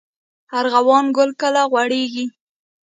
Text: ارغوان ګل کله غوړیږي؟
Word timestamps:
ارغوان 0.59 1.05
ګل 1.15 1.29
کله 1.41 1.61
غوړیږي؟ 1.71 2.25